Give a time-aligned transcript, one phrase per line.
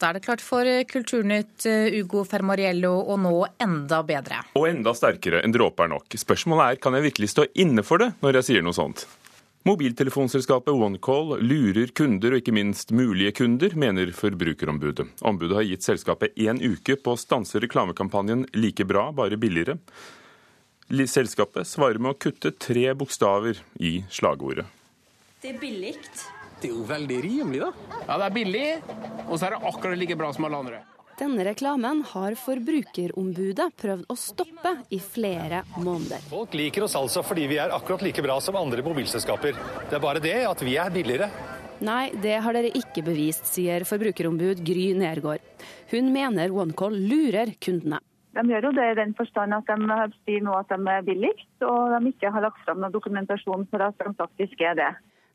[0.00, 1.66] Da er det klart for Kulturnytt,
[2.00, 4.38] Ugo Fermariello, å nå enda bedre.
[4.56, 6.16] Og enda sterkere enn dråper nok.
[6.16, 9.04] Spørsmålet er kan jeg virkelig stå inne for det når jeg sier noe sånt.
[9.68, 15.04] Mobiltelefonselskapet OneCall lurer kunder, og ikke minst mulige kunder, mener Forbrukerombudet.
[15.20, 19.76] Ombudet har gitt selskapet én uke på å stanse reklamekampanjen Like bra, bare billigere.
[20.88, 24.64] Selskapet svarer med å kutte tre bokstaver i slagordet.
[25.44, 25.92] Det er billig.
[26.60, 27.98] Det er jo veldig rimelig, da.
[28.06, 28.64] Ja, det er billig,
[29.26, 30.80] og så er det akkurat like bra som alle andre.
[31.20, 36.22] Denne reklamen har Forbrukerombudet prøvd å stoppe i flere måneder.
[36.30, 39.58] Folk liker oss altså fordi vi er akkurat like bra som andre mobilselskaper.
[39.90, 41.28] Det er bare det at vi er billigere.
[41.84, 45.44] Nei, det har dere ikke bevist, sier forbrukerombud Gry Nergård.
[45.92, 48.00] Hun mener OneCall lurer kundene.
[48.36, 51.52] De gjør jo det i den forstand at de sier nå at de er billigst,
[51.66, 54.90] og de ikke har lagt fram noen dokumentasjon for at de faktisk er det.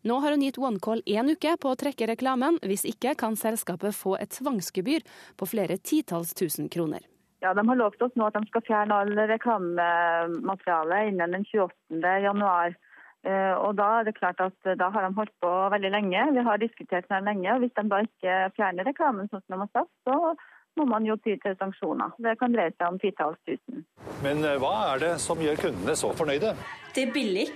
[0.06, 2.60] Nå har hun gitt OneCall én uke på å trekke reklamen.
[2.62, 5.02] Hvis ikke kan selskapet få et tvangsgebyr
[5.34, 7.02] på flere titalls tusen kroner.
[7.42, 12.14] Ja, De har lovt oss nå at de skal fjerne all reklamemateriale innen den 28.
[12.22, 12.78] januar.
[13.26, 16.28] Eh, og Da er det klart at da har de holdt på veldig lenge.
[16.38, 17.50] Vi har diskutert det lenge.
[17.56, 20.36] og Hvis de da ikke fjerner reklamen sånn som de har sagt, så
[20.78, 22.14] må man jo ty til sanksjoner.
[22.22, 23.82] Det kan dreie seg om titalls tusen.
[24.22, 26.54] Men eh, hva er det som gjør kundene så fornøyde?
[26.94, 27.50] Det er billig.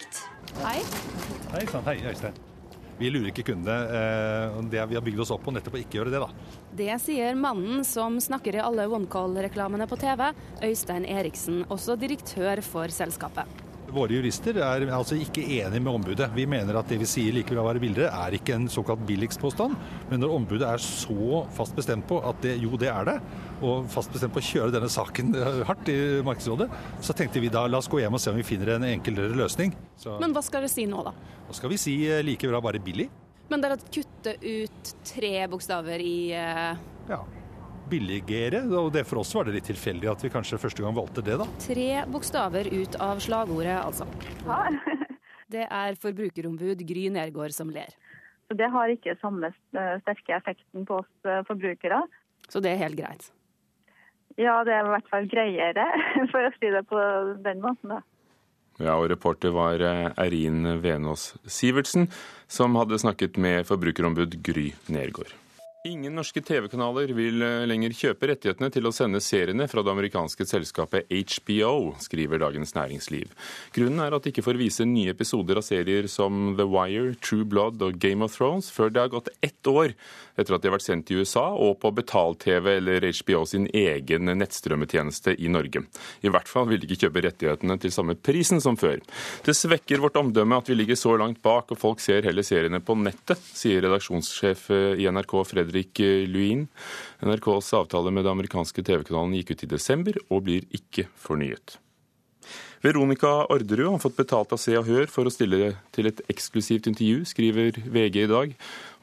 [0.57, 0.81] Hei.
[1.53, 2.33] Hei sann, hei Øystein.
[2.99, 3.75] Vi lurer ikke kundene.
[3.95, 6.27] Eh, det vi har bygd oss opp på nettopp å ikke gjøre det, da.
[6.75, 10.25] Det sier mannen som snakker i alle OneCall-reklamene på TV,
[10.67, 13.68] Øystein Eriksen, også direktør for selskapet.
[13.93, 16.29] Våre jurister er altså ikke enig med ombudet.
[16.35, 19.77] Vi mener at det vi sier likevel å være billigere, er ikke en såkalt billigspåstand.
[20.11, 23.17] Men når ombudet er så fast bestemt på at det, jo, det er det,
[23.59, 25.33] og fast bestemt på å kjøre denne saken
[25.67, 26.69] hardt i Markedsrådet,
[27.05, 29.33] så tenkte vi da la oss gå hjem og se om vi finner en enklere
[29.37, 29.73] løsning.
[29.99, 30.19] Så...
[30.21, 31.15] Men hva skal dere si nå, da?
[31.47, 33.09] Hva skal vi si likevel å være billig?
[33.49, 36.87] Men dere kutter ut tre bokstaver i uh...
[37.09, 37.23] Ja
[37.89, 38.63] billigere.
[38.79, 41.39] og det For oss var det litt tilfeldig at vi kanskje første gang valgte det,
[41.41, 41.47] da.
[41.63, 44.07] Tre bokstaver ut av slagordet, altså.
[44.45, 44.63] Ja.
[45.49, 47.89] Det er forbrukerombud Gry Nergård som ler.
[48.45, 52.03] Så Det har ikke samme sterke effekten på oss eh, forbrukere.
[52.49, 53.31] Så det er helt greit?
[54.37, 55.87] Ja, det er i hvert fall greiere,
[56.31, 57.01] for å si det på
[57.45, 57.97] den måten.
[57.97, 58.01] da.
[58.79, 62.07] Ja, og Reporter var Erin Eirin Venås Sivertsen,
[62.47, 65.33] som hadde snakket med forbrukerombud Gry Nergård.
[65.87, 70.43] Ingen norske TV-kanaler vil eh, lenger kjøpe rettighetene til å sende seriene fra det amerikanske
[70.43, 73.31] selskapet HBO, skriver Dagens Næringsliv.
[73.71, 77.47] Grunnen er at de ikke får vise nye episoder av serier som The Wire, True
[77.47, 79.95] Blood og Game of Thrones før det har gått ett år
[80.35, 84.27] etter at de har vært sendt i USA og på betal-TV eller HBO sin egen
[84.39, 85.85] nettstrømmetjeneste i Norge.
[86.27, 88.99] I hvert fall vil de ikke kjøpe rettighetene til samme prisen som før.
[89.47, 92.83] Det svekker vårt omdømme at vi ligger så langt bak og folk ser heller seriene
[92.83, 94.67] på nettet, sier redaksjonssjef
[94.99, 95.69] i NRK Fredrik
[96.29, 96.67] Luin.
[97.25, 101.79] NRKs avtale med det amerikanske TV-kanalen gikk ut i desember og blir ikke fornyet.
[102.81, 106.87] Veronica Orderud har fått betalt av Se og Hør for å stille til et eksklusivt
[106.87, 108.53] intervju, skriver VG i dag.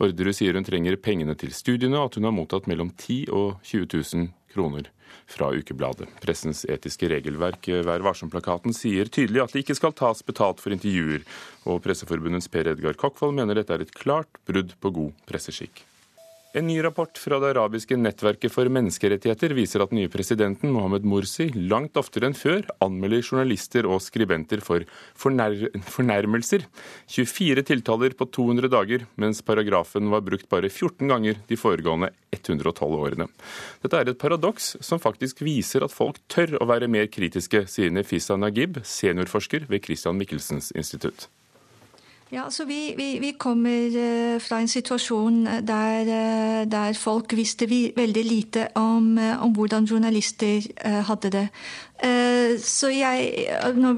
[0.01, 3.59] Orderud sier hun trenger pengene til studiene, og at hun har mottatt mellom 10 og
[3.69, 4.89] 20 000 kroner
[5.29, 6.09] fra ukebladet.
[6.23, 11.27] Pressens etiske regelverk, Vær varsom-plakaten, sier tydelig at det ikke skal tas betalt for intervjuer,
[11.69, 15.85] og Presseforbundets Per Edgar Kokkvold mener dette er et klart brudd på god presseskikk.
[16.57, 21.51] En ny rapport fra det arabiske nettverket for menneskerettigheter viser at nye presidenten Mohammed Mursi
[21.53, 24.87] langt oftere enn før anmelder journalister og skribenter for
[25.21, 25.53] fornær
[25.85, 26.65] fornærmelser.
[27.13, 33.01] 24 tiltaler på 200 dager, mens paragrafen var brukt bare 14 ganger de foregående 112
[33.05, 33.29] årene.
[33.85, 37.93] Dette er et paradoks som faktisk viser at folk tør å være mer kritiske, sier
[37.93, 41.29] Nefisa Nagib, seniorforsker ved Christian Michelsens institutt.
[42.33, 47.69] Ja, altså vi, vi, vi kommer uh, fra en situasjon der, uh, der folk visste
[47.71, 50.67] vi, veldig lite om, om hvordan journalister
[51.07, 51.49] hadde det.
[52.61, 53.49] Så jeg,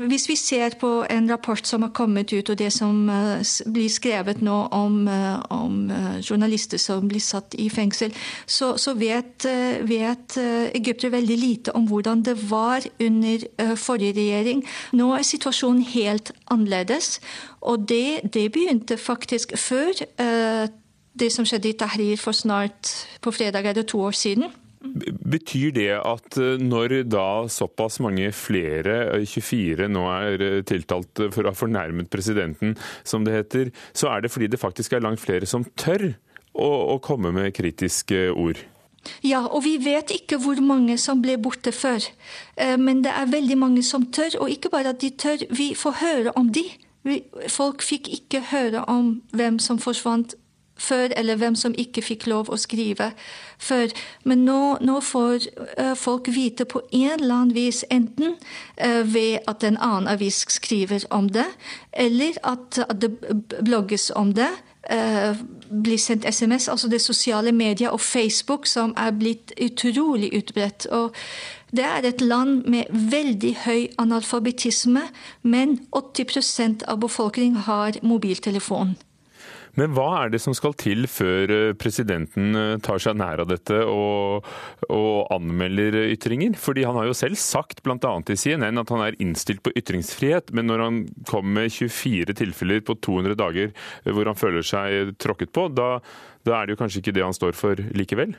[0.09, 3.10] Hvis vi ser på en rapport som har kommet ut, og det som
[3.66, 5.09] blir skrevet nå om,
[5.50, 5.91] om
[6.22, 8.14] journalister som blir satt i fengsel,
[8.47, 9.47] så, så vet,
[9.82, 10.38] vet
[10.75, 14.62] egyptere veldig lite om hvordan det var under forrige regjering.
[14.93, 17.19] Nå er situasjonen helt annerledes.
[17.61, 19.90] Og det, det begynte faktisk før
[21.19, 22.94] det som skjedde i Tahrir for snart
[23.25, 24.49] på fredag er det to år siden.
[24.78, 31.44] Betyr det at eh, når da såpass mange flere, 24, eh, nå er tiltalt for
[31.44, 35.22] å ha fornærmet presidenten, som det heter, så er det fordi det faktisk er langt
[35.22, 36.12] flere som tør
[36.54, 38.62] å, å komme med kritiske ord?
[39.25, 42.02] Ja, og vi vet ikke hvor mange som ble borte før.
[42.82, 45.94] Men det er veldig mange som tør, og ikke bare at de tør, vi får
[46.02, 46.66] høre om de.
[47.48, 50.34] Folk fikk ikke høre om hvem som forsvant
[50.78, 53.10] før, eller hvem som ikke fikk lov å skrive
[53.58, 53.92] før.
[54.25, 55.48] Men nå, nå får
[55.80, 60.44] uh, folk vite på en eller annen vis, enten uh, ved at en annen avis
[60.48, 61.48] skriver om det,
[61.92, 63.12] eller at, at det
[63.58, 64.50] blogges om det.
[64.88, 65.36] Uh,
[65.69, 70.86] blir sendt SMS, altså det sosiale media og Facebook, som er blitt utrolig utbredt.
[70.86, 71.12] Og
[71.76, 75.02] det er et land med veldig høy analfabetisme,
[75.42, 78.96] men 80 av befolkningen har mobiltelefon.
[79.76, 83.50] Men hva er det som skal til før eh, presidenten eh, tar seg nær av
[83.50, 84.47] dette og,
[84.88, 86.56] og anmelder ytringer?
[86.59, 87.99] Fordi han har jo selv sagt bl.a.
[87.99, 92.85] i CNN at han er innstilt på ytringsfrihet, men når han kommer med 24 tilfeller
[92.87, 95.97] på 200 dager eh, hvor han føler seg tråkket på, da,
[96.49, 98.37] da er det jo kanskje ikke det han står for likevel?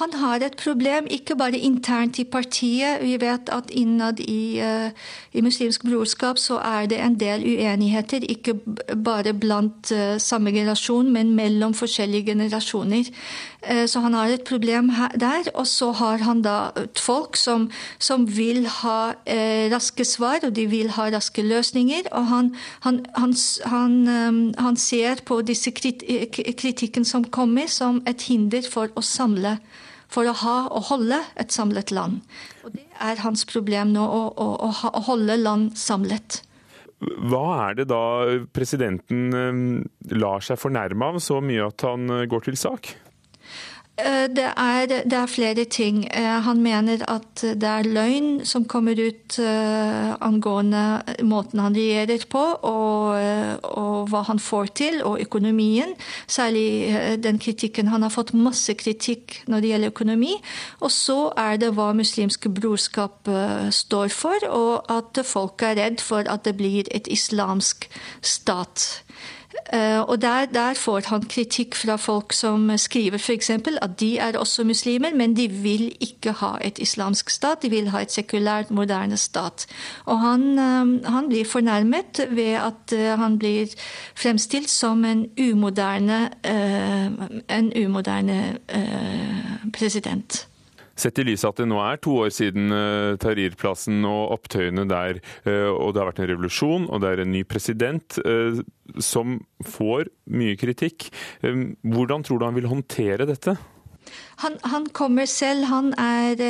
[0.00, 3.02] Han har et problem ikke bare internt i partiet.
[3.02, 4.90] Vi vet at innad i, uh,
[5.32, 8.26] i Muslimsk brorskap så er det en del uenigheter.
[8.28, 8.54] Ikke
[9.04, 13.10] bare blant uh, samme generasjon, men mellom forskjellige generasjoner.
[13.62, 15.50] Uh, så han har et problem der.
[15.54, 17.68] Og så har han da folk som,
[17.98, 19.12] som vil ha
[19.72, 22.10] raske svar, og de vil ha raske løsninger.
[22.12, 22.50] Og han,
[22.86, 23.36] han, han,
[23.66, 29.58] han, um, han ser på disse kritikken som kommer, som et hinder for å samle
[30.12, 32.20] for å ha og holde et samlet land.
[32.66, 36.42] Og Det er hans problem nå, å, å, å holde land samlet.
[37.02, 38.02] Hva er det da
[38.54, 39.62] presidenten eh,
[40.14, 42.92] lar seg fornærme av så mye at han eh, går til sak?
[44.00, 46.06] Eh, det er, det er, flere ting.
[46.16, 52.24] Eh, han mener at det er løgn som kommer ut uh, angående måten han regjerer
[52.32, 53.20] på, og,
[53.68, 55.92] og, hva han får til, og økonomien.
[56.26, 57.92] Særlig den kritikken.
[57.92, 60.32] Han har fått masse kritikk når det gjelder økonomi.
[60.80, 63.28] Og så er det hva muslimske brorskap
[63.70, 67.90] står for, og at folk er redd for at det blir et islamsk
[68.24, 69.02] stat.
[69.72, 73.50] Eh, og der, der, får han kritikk fra folk som skriver f.eks.
[73.50, 77.88] at de er også muslimer, men de vil ikke ha et islamsk stat, de vil
[77.88, 79.66] ha et sekulært, moderne stat.
[80.04, 83.66] Og han, eh, han blir fornærmet ved at eh, han blir
[84.14, 86.30] fremstilt som en umoderne,
[87.48, 88.58] en umoderne
[89.72, 90.46] president.
[90.98, 94.86] Sett i lys av at det nå er to år siden uh, Tahrir-plassen og opptøyene
[94.90, 98.60] der, uh, og det har vært en revolusjon og det er en ny president uh,
[99.00, 101.06] som får mye kritikk.
[101.40, 103.56] Hvordan tror du han vil håndtere dette?
[104.42, 106.40] Han, han, kommer selv, han er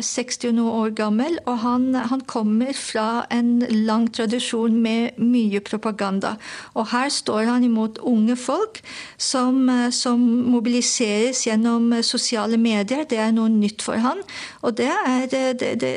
[0.00, 6.36] 60 noe år gammel, og han, han, kommer fra en lang tradisjon med mye propaganda.
[6.72, 8.80] Og her står han imot unge folk
[9.20, 10.22] som, eh, som
[10.54, 13.04] mobiliseres gjennom eh, sosiale medier.
[13.08, 14.22] Det er noe nytt for han.
[14.62, 15.94] Og det, er, eh, det, det,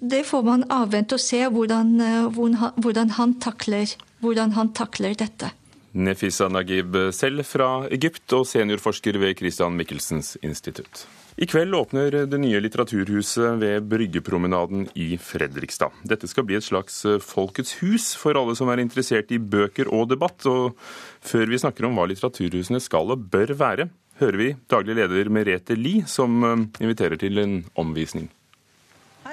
[0.00, 1.98] det får man avvente og se hvordan,
[2.32, 3.92] hvordan, han takler,
[4.24, 5.52] hvordan han takler dette.
[5.92, 11.06] Nefisa Nagib selv fra Egypt og seniorforsker ved Christian Michelsens institutt.
[11.40, 15.94] I kveld åpner det nye litteraturhuset ved Bryggepromenaden i Fredrikstad.
[16.04, 20.10] Dette skal bli et slags folkets hus for alle som er interessert i bøker og
[20.12, 20.44] debatt.
[20.50, 20.76] Og
[21.24, 23.88] før vi snakker om hva litteraturhusene skal og bør være,
[24.20, 28.28] hører vi daglig leder Merete Lie, som eh, inviterer til en omvisning.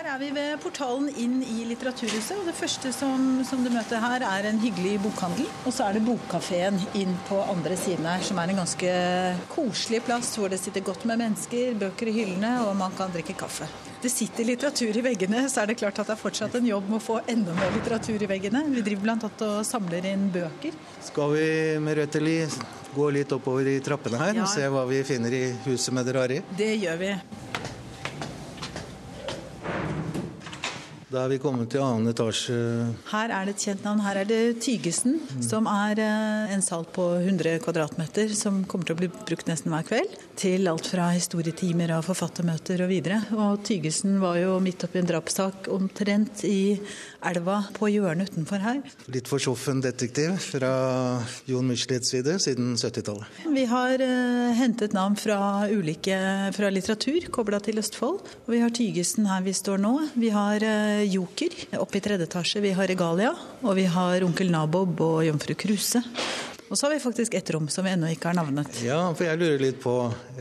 [0.09, 2.39] Er vi ved portalen inn i Litteraturhuset.
[2.39, 5.45] og Det første som, som, du møter her, er en hyggelig bokhandel.
[5.69, 8.93] Og så er det Bokkafeen inn på andre siden her, som er en ganske
[9.51, 13.35] koselig plass hvor det sitter godt med mennesker, bøker i hyllene, og man kan drikke
[13.37, 13.67] kaffe.
[14.01, 16.89] Det sitter litteratur i veggene, så er det klart at det er fortsatt en jobb
[16.89, 18.63] med å få enda mer litteratur i veggene.
[18.73, 19.31] Vi driver bl.a.
[19.45, 20.79] og samler inn bøker.
[21.05, 21.51] Skal vi
[21.85, 22.39] med Røteli
[22.95, 24.47] gå litt oppover i trappene her ja.
[24.47, 26.43] og se hva vi finner i huset med det rare i?
[26.57, 27.13] Det gjør vi.
[31.09, 32.55] Da er vi kommet til annen etasje.
[33.09, 34.01] Her er det et kjent navn.
[34.05, 35.39] Her er det Tygesen, mm.
[35.41, 39.73] som er eh, en sal på 100 kvadratmeter som kommer til å bli brukt nesten
[39.73, 40.13] hver kveld.
[40.37, 43.23] Til alt fra historietimer og forfattermøter og videre.
[43.33, 46.77] Og Tygesen var jo midt oppi en drapssak omtrent i
[47.25, 48.83] elva på hjørnet utenfor her.
[49.09, 50.71] Litt forsoffen detektiv fra
[51.49, 53.41] Jon Michelets side siden 70-tallet.
[53.49, 56.21] Vi har uh, hentet navn fra ulike
[56.53, 58.21] fra litteratur kobla til Østfold.
[58.45, 59.95] Og vi har Tygesen her vi står nå.
[60.13, 62.61] Vi har uh, Joker oppe i tredje etasje.
[62.63, 63.33] Vi har Regalia.
[63.63, 66.03] Og vi har Onkel Nabob og Jomfru Kruse.
[66.69, 68.69] Og så har vi faktisk ett rom som vi ennå ikke har navnet.
[68.85, 69.93] Ja, for jeg lurer litt på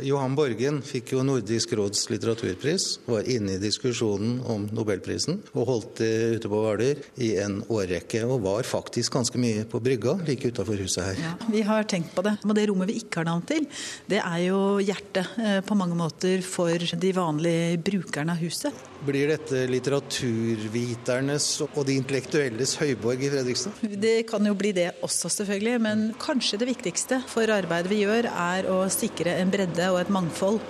[0.04, 2.86] Johan Borgen fikk jo Nordisk råds litteraturpris.
[3.08, 8.26] Var inne i diskusjonen om nobelprisen og holdt det ute på Hvaler i en årrekke.
[8.28, 11.22] Og var faktisk ganske mye på brygga like utafor huset her.
[11.24, 12.36] Ja, vi har tenkt på det.
[12.44, 13.64] Og det rommet vi ikke har navn til,
[14.10, 18.84] det er jo hjertet eh, på mange måter for de vanlige brukerne av huset.
[19.06, 23.84] Blir dette litteraturviternes og de intellektuelles høyborg i Fredrikstad?
[23.96, 25.76] Det kan jo bli det også, selvfølgelig.
[25.84, 30.12] Men kanskje det viktigste for arbeidet vi gjør, er å sikre en bredde og et
[30.12, 30.60] mangfold.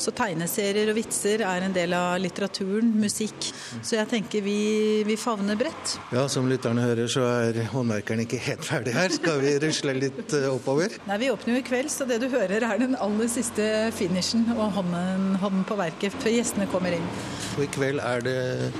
[0.00, 3.50] Så tegneserier og vitser er en del av litteraturen, musikk.
[3.80, 5.96] Så jeg tenker vi, vi favner bredt.
[6.14, 9.12] Ja, som lytterne hører, så er håndverkeren ikke helt ferdig her.
[9.14, 10.98] Skal vi rusle litt eh, oppover?
[11.08, 14.48] Nei, Vi åpner jo i kveld, så det du hører er den aller siste finishen
[14.56, 17.06] og hånden, hånden på verket før gjestene kommer inn.
[17.54, 18.38] Og i kveld er det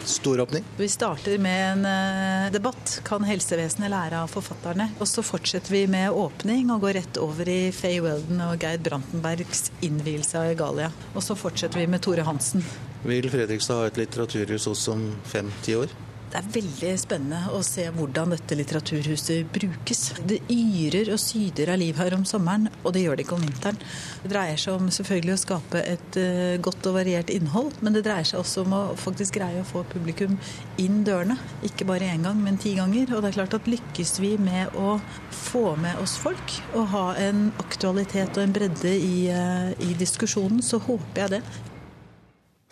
[0.08, 0.64] storåpning.
[0.80, 2.98] Vi starter med en uh, debatt.
[3.06, 4.88] Kan helsevesenet lære av forfatterne?
[4.98, 8.80] Og så fortsetter vi med åpning og går rett over i Faye Weldon og Geir
[8.85, 10.90] Brantenbergs innvielse av Egalia.
[11.14, 12.64] Og så fortsetter vi med Tore Hansen.
[13.04, 15.92] Vil Fredrikstad ha et litteraturhus også om fem-ti år?
[16.34, 20.00] Det er veldig spennende å se hvordan dette litteraturhuset brukes.
[20.26, 23.44] Det yrer og syder av liv her om sommeren, og det gjør det ikke om
[23.44, 23.76] vinteren.
[24.24, 28.02] Det dreier seg om selvfølgelig å skape et uh, godt og variert innhold, men det
[28.08, 30.34] dreier seg også om å faktisk greie å få publikum
[30.82, 31.36] inn dørene.
[31.70, 33.14] Ikke bare én gang, men ti ganger.
[33.14, 34.96] Og det er klart at lykkes vi med å
[35.30, 40.66] få med oss folk og ha en aktualitet og en bredde i, uh, i diskusjonen,
[40.66, 41.44] så håper jeg det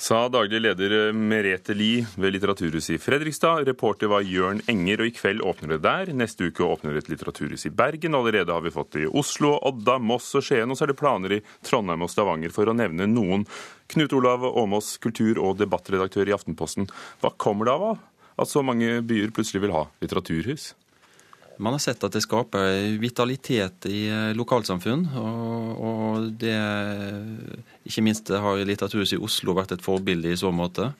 [0.02, 3.62] sa daglig leder Merete Lie ved Litteraturhuset i Fredrikstad.
[3.68, 6.10] Reporter var Jørn Enger, og i kveld åpner det der.
[6.18, 8.16] Neste uke åpner et litteraturhus i Bergen.
[8.18, 10.98] Allerede har vi fått det i Oslo, Odda, Moss og Skien, og så er det
[10.98, 13.46] planer i Trondheim og Stavanger, for å nevne noen.
[13.94, 16.90] Knut Olav Åmås, kultur- og debattredaktør i Aftenposten.
[17.22, 18.02] Hva kommer det av
[18.42, 20.72] at så mange byer plutselig vil ha litteraturhus?
[21.60, 25.08] Man har sett at det skaper vitalitet i eh, lokalsamfunn.
[25.18, 26.54] Og, og det
[27.88, 30.92] Ikke minst har Litteraturhuset i Oslo vært et forbilde i så måte.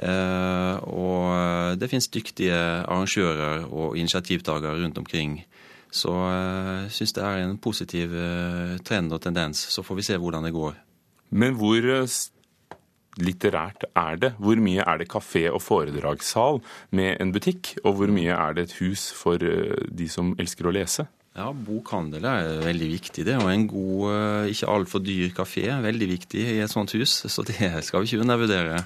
[0.00, 5.40] Eh, og det finnes dyktige arrangører og initiativtakere rundt omkring.
[5.90, 8.14] Så jeg eh, syns det er en positiv
[8.86, 9.64] trend og tendens.
[9.72, 10.76] Så får vi se hvordan det går.
[11.30, 11.86] Men hvor
[13.24, 14.32] litterært er det?
[14.38, 16.60] Hvor mye er det kafé og foredragssal
[16.96, 20.68] med en butikk, og hvor mye er det et hus for eh, de som elsker
[20.68, 21.06] å lese?
[21.38, 23.38] Ja, Bokhandel er veldig viktig, det.
[23.38, 27.20] Og en god, eh, ikke altfor dyr kafé er veldig viktig i et sånt hus.
[27.30, 28.82] Så det skal vi ikke undervurdere.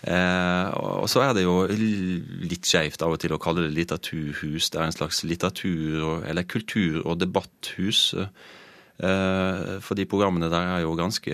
[0.00, 4.70] Eh, og så er det jo litt skeivt av og til å kalle det litteraturhus.
[4.72, 8.14] Det er en slags litteratur- eller kultur- og debatthus.
[8.14, 11.32] Eh, for de programmene der er jo ganske,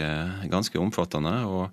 [0.50, 1.45] ganske omfattende.
[1.47, 1.71] og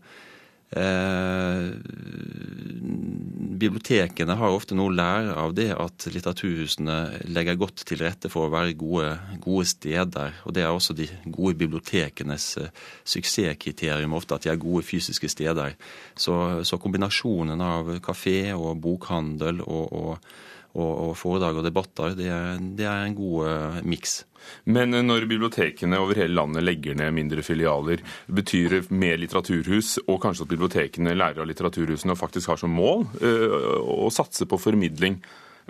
[3.64, 6.98] bibliotekene har ofte noe å lære av det at litteraturhusene
[7.32, 9.12] legger godt til rette for å være gode,
[9.44, 10.40] gode steder.
[10.48, 12.72] Og det er også de gode bibliotekenes eh,
[13.08, 15.78] suksesskriterium ofte, at de er gode fysiske steder.
[16.16, 16.36] Så,
[16.68, 20.30] så kombinasjonen av kafé og bokhandel og, og,
[20.74, 24.24] og, og foredrag og debatter, det er, det er en god uh, miks.
[24.66, 30.22] Men når bibliotekene over hele landet legger ned mindre filialer, betyr det mer litteraturhus, og
[30.24, 34.60] kanskje at bibliotekene lærer av litteraturhusene og faktisk har som mål uh, å satse på
[34.62, 35.20] formidling,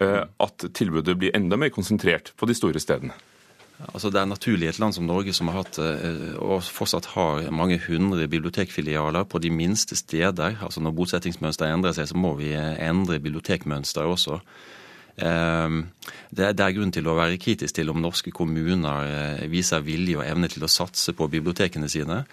[0.02, 3.16] uh, at tilbudet blir enda mer konsentrert på de store stedene?
[3.84, 7.80] Altså Det er naturlig et land som Norge, som har hatt og fortsatt har mange
[7.84, 10.60] hundre bibliotekfilialer på de minste steder.
[10.64, 14.38] Altså Når bosettingsmønsteret endrer seg, så må vi endre bibliotekmønsteret også.
[15.22, 15.84] Ehm,
[16.34, 20.26] det er grunn til å være kritisk til om norske kommuner eh, viser vilje og
[20.26, 22.24] evne til å satse på bibliotekene sine.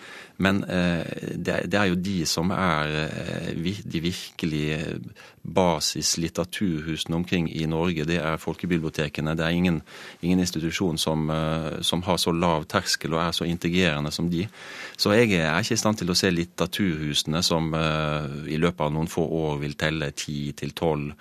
[0.40, 3.50] Men eh, det er jo de som er eh,
[3.84, 4.96] de virkelige
[5.44, 8.06] basislitteraturhusene omkring i Norge.
[8.08, 9.36] Det er folkebibliotekene.
[9.36, 9.82] Det er ingen,
[10.24, 11.28] ingen institusjon som,
[11.84, 14.46] som, har så lav terskel og er så integrerende som de.
[14.96, 19.08] Så jeg er ikke i stand til å se litteraturhusene som i løpet av noen
[19.08, 21.16] få år vil telle ti til tolv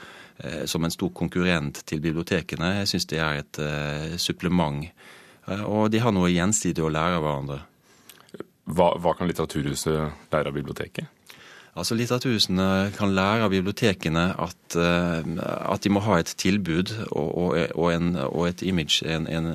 [0.65, 2.77] som en stor konkurrent til bibliotekene.
[2.81, 4.85] Jeg syns det er et uh, supplement.
[5.47, 7.61] Uh, og de har noe gjensidig å lære av hverandre.
[8.69, 11.09] Hva, hva kan Litteraturhuset lære av biblioteket?
[11.79, 17.55] Altså Litteraturhusene kan lære av bibliotekene at, at de må ha et tilbud og, og,
[17.75, 19.51] og, en, og et image en, en,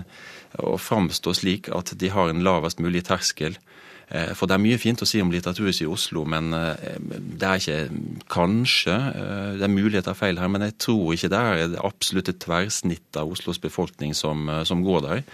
[0.63, 3.74] og framstå slik at de har en lavest mulig terskel Eh,
[4.37, 7.63] for det er mye fint å si om Litteraturhuset i Oslo, men eh, det er
[7.63, 12.31] ikke Kanskje eh, det er muligheter feil her, men jeg tror ikke det er absolutt
[12.33, 15.25] et tverrsnitt av Oslos befolkning som, som går der.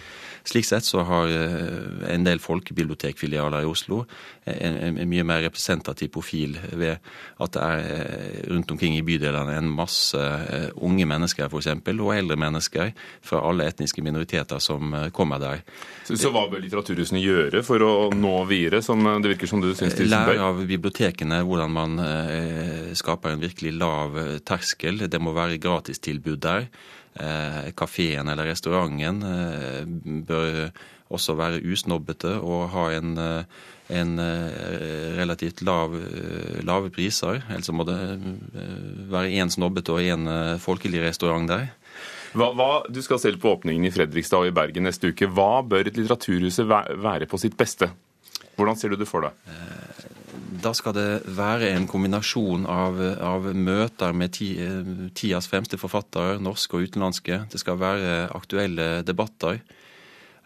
[0.43, 4.01] Slik sett så har eh, en del folkebibliotekfilialer i Oslo
[4.49, 6.97] en, en, mye mer representativ profil ved
[7.41, 12.15] at det er eh, rundt omkring i bydelene en masse eh, unge mennesker eksempel, og
[12.15, 12.89] eldre mennesker
[13.21, 15.61] fra alle etniske minoriteter som kommer der.
[16.07, 19.71] Så, så hva bør litteraturhusene gjøre for å nå videre, som det virker som du
[19.75, 21.99] syns de Lære av bibliotekene hvordan man
[22.97, 25.07] skaper en virkelig lav terskel.
[25.09, 26.67] Det må være gratistilbud der.
[27.19, 29.83] Eh, kafeen eller restauranten eh,
[30.23, 30.69] bør
[31.11, 34.13] også være usnobbete og ha en, eh, en
[35.17, 35.97] relativt lav,
[36.63, 37.41] lave priser.
[37.51, 37.97] Ellers må det
[39.11, 40.29] være én snobbete og én
[40.63, 41.73] folkelig restaurant der.
[42.31, 45.27] Hva, hva, du skal selv på åpningen i Fredrikstad og i Bergen neste uke.
[45.27, 47.91] Hva bør et litteraturhuset være på sitt beste?
[48.61, 49.37] Hvordan ser du det for deg?
[49.49, 50.07] Eh,
[50.61, 54.51] da skal det være en kombinasjon av, av møter med ti,
[55.17, 57.39] tidas fremste forfattere, norske og utenlandske.
[57.49, 59.63] Det skal være aktuelle debatter.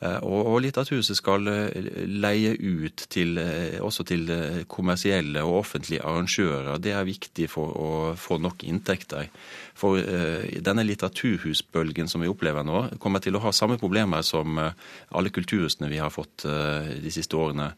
[0.06, 4.30] Eh, og Litteraturhuset skal eh, leie ut til, eh, også til
[4.72, 6.80] kommersielle og offentlige arrangører.
[6.82, 9.30] Det er viktig for å få nok inntekter.
[9.76, 15.34] For denne litteraturhusbølgen som vi opplever nå, kommer til å ha samme problemer som alle
[15.36, 17.74] kulturhusene vi har fått de siste årene.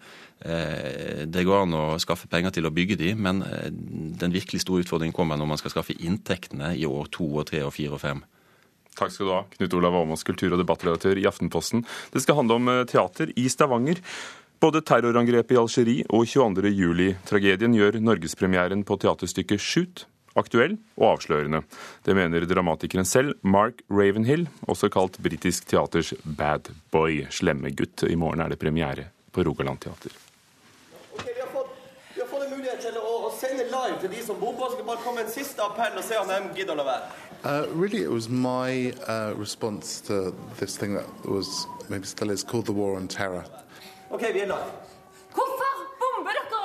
[1.26, 3.42] Det går an å skaffe penger til å bygge de, men
[4.22, 7.66] den virkelig store utfordringen kommer når man skal skaffe inntektene i år to og tre
[7.66, 8.22] og fire og fem.
[8.98, 11.86] Takk skal du ha, Knut Olav Åmås, kultur- og debattredaktør i Aftenposten.
[12.14, 14.02] Det skal handle om eh, teater i Stavanger.
[14.58, 21.64] Både terrorangrepet i Algerie og 22.07-tragedien gjør norgespremieren på teaterstykket Shoot aktuell og avslørende.
[22.06, 28.06] Det mener dramatikeren selv, Mark Ravenhill, også kalt britisk teaters bad boy, slemme gutt.
[28.10, 30.14] I morgen er det premiere på Rogaland teater.
[31.18, 31.74] Okay, vi, har fått,
[32.14, 34.74] vi, har fått, en mulighet til å, sende live til de som bomber.
[34.74, 37.27] Skal bare komme en siste appell og se om de gidder å la være.
[37.44, 42.44] Uh, really, it was my uh, response to this thing that was maybe still is
[42.44, 43.46] called the war on terror.
[44.12, 44.48] Okay, live.
[44.48, 44.68] Dere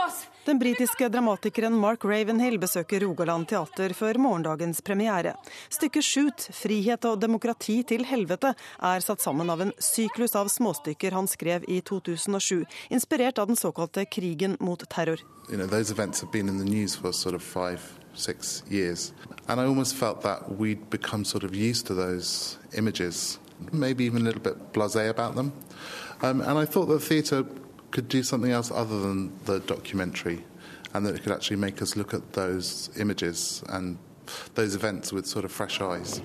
[0.06, 0.26] oss?
[0.44, 5.36] Den britiske dramatikeren Mark Ravenhill besøker Rogaland teater før morgendagens premiere.
[5.70, 11.12] Stykket 'Shoot frihet og demokrati til helvete' er satt sammen av en syklus av småstykker
[11.12, 15.18] han skrev i 2007, inspirert av den såkalte krigen mot terror.
[15.48, 15.66] You know,
[18.14, 19.12] six years.
[19.49, 23.38] And I almost felt that we'd become sort of used to those images,
[23.73, 25.52] maybe even a little bit blase about them.
[26.23, 27.45] Um, and I thought that theatre
[27.90, 30.45] could do something else other than the documentary,
[30.95, 33.99] and that it could actually make us look at those images and
[35.24, 36.22] sort of fresh eyes.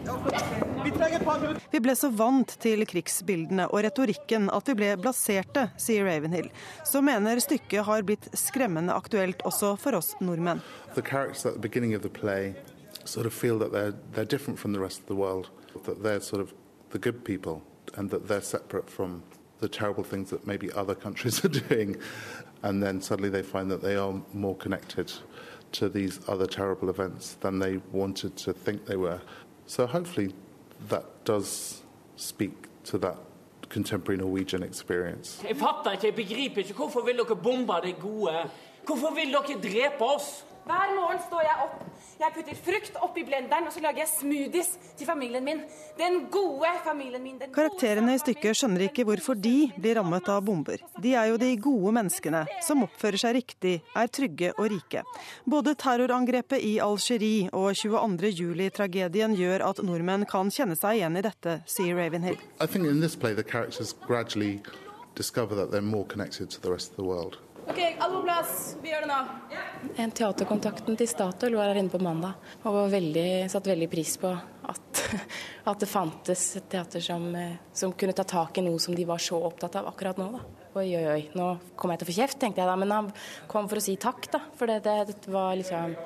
[1.72, 6.50] Vi ble så vant til krigsbildene og retorikken at vi ble blaserte, sier Ravenhill,
[6.86, 10.62] som mener stykket har blitt skremmende aktuelt også for oss nordmenn.
[10.96, 12.56] The characters at the beginning of the play
[13.06, 15.50] sort of feel that they're, they're different from the rest of the world,
[15.86, 16.54] that they're sort of
[16.92, 17.62] the good people
[17.96, 19.24] and that they're separate from
[19.60, 21.98] the terrible things that maybe other countries are doing.
[22.64, 25.14] And then suddenly they find that they are more connected
[25.72, 29.20] to these other terrible events than they wanted to think they were.
[29.68, 30.34] So hopefully
[30.90, 31.82] that does
[32.16, 32.54] speak
[32.86, 33.18] to that
[33.70, 35.44] contemporary Norwegian experience.
[35.44, 36.74] Jeg fatter ikke, jeg begriper ikke.
[36.74, 38.50] Hvorfor vil dere bombe det gode?
[38.86, 40.46] Hvorfor vil dere drepe oss?
[40.66, 41.84] Hver morgen står jeg opp.
[42.18, 45.60] Jeg putter frukt oppi blenderen og så lager jeg smoothies til familien min.
[46.00, 47.38] Den gode familien min.
[47.54, 50.82] Karakterene i stykket skjønner ikke hvorfor de blir rammet av bomber.
[51.04, 55.06] De er jo de gode menneskene, som oppfører seg riktig, er trygge og rike.
[55.46, 61.60] Både terrorangrepet i Algerie og 22.07-tragedien gjør at nordmenn kan kjenne seg igjen i dette,
[61.70, 62.40] sier Ravenhill.
[62.60, 64.62] I think in this play the characters gradually
[65.16, 67.38] discover that they're more connected to the rest of the world.
[67.70, 68.78] Ok, alle på plass.
[68.82, 69.18] Vi gjør det nå.
[70.00, 74.32] En Teaterkontakten til Statoil var her inne på mandag og veldig, satt veldig pris på
[74.32, 75.02] at,
[75.70, 77.28] at, det fantes et teater som,
[77.76, 80.30] som, kunne ta tak i noe som de var så opptatt av akkurat nå.
[80.38, 80.44] Da.
[80.80, 82.78] Oi, oi, oi, nå kommer jeg til å få kjeft, tenkte jeg da.
[82.80, 83.12] Men han
[83.52, 84.42] kom for å si takk, da.
[84.56, 85.98] For det, det, det var liksom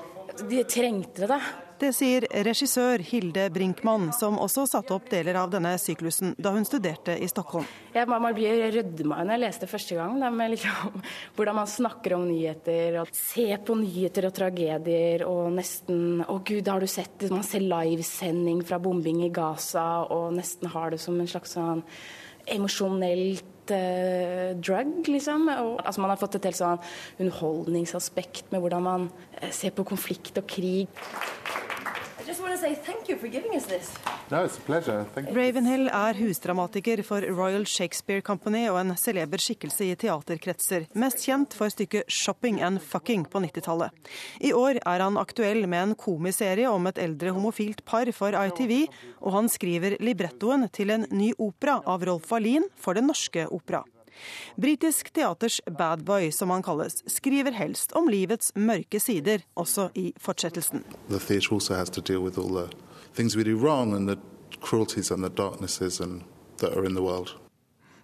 [0.50, 1.42] De trengte det, da.
[1.82, 6.68] Det sier regissør Hilde Brinkmann, som også satte opp deler av denne syklusen da hun
[6.68, 7.66] studerte i Stockholm.
[7.96, 11.00] Jeg man blir rødma når jeg leste første gang, da, med liksom,
[11.36, 13.00] hvordan man snakker om nyheter.
[13.02, 17.32] og Ser på nyheter og tragedier og nesten Å gud, har du sett det?
[17.34, 21.82] Man ser livesending fra bombing i Gaza og nesten har det som en slags sånn
[22.46, 25.48] emosjonelt uh, drug, liksom.
[25.52, 26.82] Og, altså, man har fått et helt sånn
[27.20, 31.02] underholdningsaspekt med hvordan man uh, ser på konflikt og krig.
[34.32, 34.42] No,
[35.36, 41.56] Ravenhill er husdramatiker for Royal Shakespeare Company og en celeber skikkelse i teaterkretser, mest kjent
[41.58, 43.90] for stykket 'Shopping and Fucking' på 90-tallet.
[44.40, 48.86] I år er han aktuell med en komiserie om et eldre homofilt par for ITV,
[49.22, 53.84] og han skriver librettoen til en ny opera av Rolf Wallin for Den Norske Opera.
[54.62, 60.12] Britisk teaters bad boy, som han kalles, skriver helst om livets mørke sider, også i
[60.22, 60.86] fortsettelsen.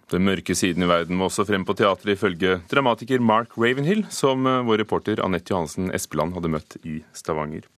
[0.08, 4.46] Den mørke siden i verden må også frem på teatret, ifølge dramatiker Mark Ravenhill, som
[4.48, 7.66] eh, vår reporter Anette Johansen Espeland hadde møtt i Stavanger.